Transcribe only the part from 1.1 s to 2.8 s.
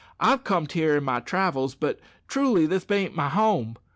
travels, but truly